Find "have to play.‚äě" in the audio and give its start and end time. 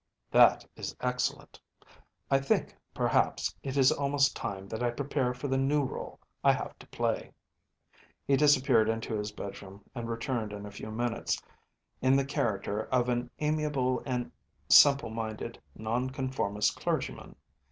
6.53-7.31